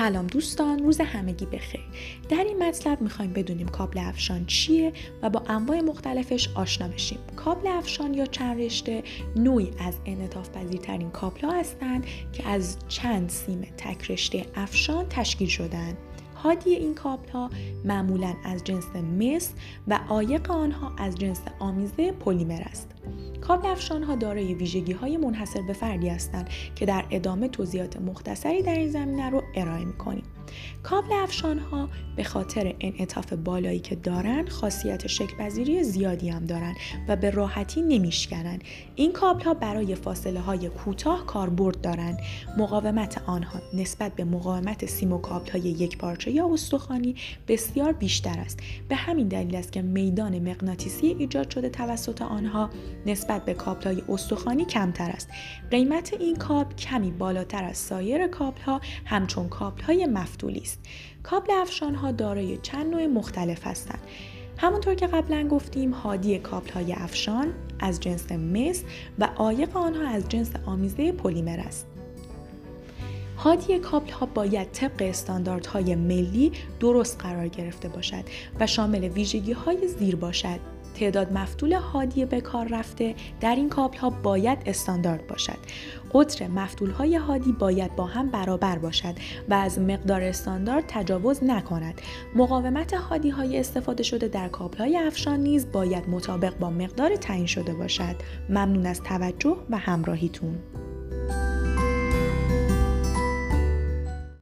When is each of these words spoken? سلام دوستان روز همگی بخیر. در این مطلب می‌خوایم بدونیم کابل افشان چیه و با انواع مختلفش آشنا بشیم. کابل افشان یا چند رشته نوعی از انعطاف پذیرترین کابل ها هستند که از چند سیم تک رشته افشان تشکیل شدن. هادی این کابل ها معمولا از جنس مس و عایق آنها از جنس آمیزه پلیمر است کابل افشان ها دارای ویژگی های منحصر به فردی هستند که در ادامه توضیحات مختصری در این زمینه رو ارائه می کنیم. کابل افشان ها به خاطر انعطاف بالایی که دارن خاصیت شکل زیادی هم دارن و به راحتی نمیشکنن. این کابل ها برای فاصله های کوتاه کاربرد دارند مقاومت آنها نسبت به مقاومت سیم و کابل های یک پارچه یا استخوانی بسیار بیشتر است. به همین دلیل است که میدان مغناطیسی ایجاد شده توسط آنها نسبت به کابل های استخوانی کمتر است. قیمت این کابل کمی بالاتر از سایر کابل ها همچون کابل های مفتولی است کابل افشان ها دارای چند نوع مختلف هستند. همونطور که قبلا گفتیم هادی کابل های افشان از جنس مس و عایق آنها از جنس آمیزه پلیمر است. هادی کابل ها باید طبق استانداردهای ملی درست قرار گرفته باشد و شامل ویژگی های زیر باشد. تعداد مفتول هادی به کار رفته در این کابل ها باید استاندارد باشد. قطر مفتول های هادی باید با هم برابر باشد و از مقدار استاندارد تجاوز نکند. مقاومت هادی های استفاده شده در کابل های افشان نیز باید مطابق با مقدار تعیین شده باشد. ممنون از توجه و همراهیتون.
سلام 0.00 0.26
دوستان 0.26 0.78
روز 0.78 1.00
همگی 1.00 1.46
بخیر. 1.46 1.80
در 2.28 2.44
این 2.44 2.62
مطلب 2.62 3.00
می‌خوایم 3.00 3.32
بدونیم 3.32 3.68
کابل 3.68 3.98
افشان 3.98 4.46
چیه 4.46 4.92
و 5.22 5.30
با 5.30 5.42
انواع 5.48 5.80
مختلفش 5.80 6.48
آشنا 6.54 6.88
بشیم. 6.88 7.18
کابل 7.36 7.66
افشان 7.66 8.14
یا 8.14 8.26
چند 8.26 8.60
رشته 8.60 9.02
نوعی 9.36 9.70
از 9.78 9.94
انعطاف 10.06 10.50
پذیرترین 10.50 11.10
کابل 11.10 11.40
ها 11.40 11.52
هستند 11.52 12.06
که 12.32 12.48
از 12.48 12.76
چند 12.88 13.28
سیم 13.28 13.60
تک 13.76 14.10
رشته 14.10 14.46
افشان 14.54 15.06
تشکیل 15.08 15.48
شدن. 15.48 15.96
هادی 16.42 16.70
این 16.70 16.94
کابل 16.94 17.28
ها 17.28 17.50
معمولا 17.84 18.34
از 18.44 18.64
جنس 18.64 18.86
مس 18.96 19.52
و 19.88 20.00
عایق 20.08 20.50
آنها 20.50 20.92
از 20.98 21.14
جنس 21.14 21.40
آمیزه 21.58 22.12
پلیمر 22.12 22.62
است 22.62 22.90
کابل 23.40 23.68
افشان 23.68 24.02
ها 24.02 24.14
دارای 24.14 24.54
ویژگی 24.54 24.92
های 24.92 25.16
منحصر 25.16 25.62
به 25.62 25.72
فردی 25.72 26.08
هستند 26.08 26.48
که 26.74 26.86
در 26.86 27.04
ادامه 27.10 27.48
توضیحات 27.48 27.96
مختصری 27.96 28.62
در 28.62 28.74
این 28.74 28.88
زمینه 28.88 29.30
رو 29.30 29.42
ارائه 29.54 29.84
می 29.84 29.96
کنیم. 29.96 30.24
کابل 30.82 31.12
افشان 31.12 31.58
ها 31.58 31.88
به 32.16 32.24
خاطر 32.24 32.74
انعطاف 32.80 33.32
بالایی 33.32 33.80
که 33.80 33.96
دارن 33.96 34.48
خاصیت 34.48 35.06
شکل 35.06 35.48
زیادی 35.82 36.28
هم 36.28 36.46
دارن 36.46 36.74
و 37.08 37.16
به 37.16 37.30
راحتی 37.30 37.82
نمیشکنن. 37.82 38.58
این 38.96 39.12
کابل 39.12 39.44
ها 39.44 39.54
برای 39.54 39.94
فاصله 39.94 40.40
های 40.40 40.68
کوتاه 40.68 41.26
کاربرد 41.26 41.80
دارند 41.80 42.18
مقاومت 42.58 43.22
آنها 43.26 43.60
نسبت 43.74 44.14
به 44.14 44.24
مقاومت 44.24 44.86
سیم 44.86 45.12
و 45.12 45.18
کابل 45.18 45.50
های 45.50 45.60
یک 45.60 45.98
پارچه 45.98 46.30
یا 46.30 46.52
استخوانی 46.52 47.14
بسیار 47.48 47.92
بیشتر 47.92 48.38
است. 48.38 48.58
به 48.88 48.96
همین 48.96 49.28
دلیل 49.28 49.56
است 49.56 49.72
که 49.72 49.82
میدان 49.82 50.38
مغناطیسی 50.38 51.06
ایجاد 51.06 51.50
شده 51.50 51.68
توسط 51.68 52.22
آنها 52.22 52.70
نسبت 53.06 53.44
به 53.44 53.54
کابل 53.54 53.84
های 53.84 54.02
استخوانی 54.08 54.64
کمتر 54.64 55.10
است. 55.10 55.28
قیمت 55.70 56.14
این 56.20 56.36
کابل 56.36 56.74
کمی 56.74 57.10
بالاتر 57.10 57.64
از 57.64 57.76
سایر 57.76 58.26
کابل 58.26 58.60
ها 58.60 58.80
همچون 59.04 59.48
کابل 59.48 59.82
های 59.82 60.06
مفتولی 60.40 60.60
است 60.60 60.78
کابل 61.22 61.52
افشان 61.52 61.94
ها 61.94 62.12
دارای 62.12 62.56
چند 62.56 62.90
نوع 62.90 63.06
مختلف 63.06 63.66
هستند. 63.66 64.00
همونطور 64.58 64.94
که 64.94 65.06
قبلا 65.06 65.48
گفتیم 65.48 65.90
هادی 65.90 66.38
کابل 66.38 66.70
های 66.70 66.92
افشان 66.92 67.52
از 67.80 68.00
جنس 68.00 68.32
مس 68.32 68.82
و 69.18 69.28
عایق 69.36 69.76
آنها 69.76 70.08
از 70.08 70.28
جنس 70.28 70.50
آمیزه 70.66 71.12
پلیمر 71.12 71.60
است. 71.60 71.86
هادی 73.36 73.78
کابل 73.78 74.10
ها 74.12 74.26
باید 74.26 74.72
طبق 74.72 75.02
استانداردهای 75.02 75.94
ملی 75.94 76.52
درست 76.80 77.20
قرار 77.20 77.48
گرفته 77.48 77.88
باشد 77.88 78.24
و 78.60 78.66
شامل 78.66 79.04
ویژگی 79.04 79.52
های 79.52 79.88
زیر 79.88 80.16
باشد. 80.16 80.60
تعداد 80.94 81.32
مفتول 81.32 81.72
هادی 81.72 82.24
به 82.24 82.40
کار 82.40 82.68
رفته 82.68 83.14
در 83.40 83.54
این 83.54 83.68
کابل 83.68 83.98
ها 83.98 84.10
باید 84.10 84.58
استاندارد 84.66 85.26
باشد. 85.26 85.58
قطر 86.14 86.46
مفتول 86.46 86.90
های 86.90 87.16
هادی 87.16 87.52
باید 87.52 87.96
با 87.96 88.04
هم 88.04 88.28
برابر 88.28 88.78
باشد 88.78 89.14
و 89.48 89.54
از 89.54 89.78
مقدار 89.78 90.22
استاندارد 90.22 90.84
تجاوز 90.88 91.44
نکند. 91.44 92.00
مقاومت 92.34 92.94
هادی 92.94 93.30
های 93.30 93.60
استفاده 93.60 94.02
شده 94.02 94.28
در 94.28 94.48
کابل 94.48 94.78
های 94.78 94.96
افشان 94.96 95.40
نیز 95.40 95.72
باید 95.72 96.08
مطابق 96.08 96.58
با 96.58 96.70
مقدار 96.70 97.16
تعیین 97.16 97.46
شده 97.46 97.74
باشد. 97.74 98.16
ممنون 98.48 98.86
از 98.86 99.02
توجه 99.02 99.56
و 99.70 99.78
همراهیتون. 99.78 100.58